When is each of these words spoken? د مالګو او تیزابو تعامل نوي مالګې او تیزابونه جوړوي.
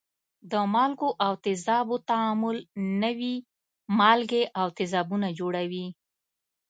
د 0.51 0.53
مالګو 0.73 1.09
او 1.25 1.33
تیزابو 1.43 1.95
تعامل 2.09 2.57
نوي 3.03 3.35
مالګې 3.99 4.43
او 4.59 4.67
تیزابونه 4.77 5.27
جوړوي. 5.39 5.87